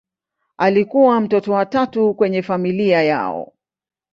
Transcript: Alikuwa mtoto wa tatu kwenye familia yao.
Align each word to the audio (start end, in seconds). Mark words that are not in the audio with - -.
Alikuwa 0.57 1.21
mtoto 1.21 1.51
wa 1.53 1.65
tatu 1.65 2.13
kwenye 2.13 2.41
familia 2.43 3.03
yao. 3.03 3.53